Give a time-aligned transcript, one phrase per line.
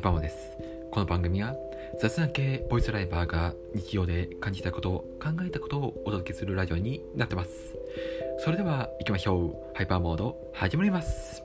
[0.00, 0.56] パです。
[0.90, 1.54] この番組は
[2.00, 7.76] 雑談系ボイスライバーが日常で感じたことを、考えたことをお届けするラジオになってます。
[8.38, 9.76] それでは行きましょう。
[9.76, 11.35] ハイパーモード始まります。